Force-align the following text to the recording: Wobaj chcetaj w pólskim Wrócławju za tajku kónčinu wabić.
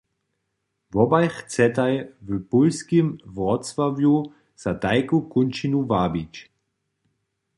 Wobaj 0.93 1.29
chcetaj 1.29 1.93
w 2.21 2.29
pólskim 2.49 3.07
Wrócławju 3.33 4.15
za 4.63 4.71
tajku 4.83 5.17
kónčinu 5.33 5.79
wabić. 5.91 6.33